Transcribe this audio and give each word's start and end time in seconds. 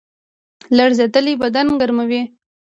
لړزیدل 0.77 1.25
بدن 1.41 1.67
ګرموي 1.79 2.21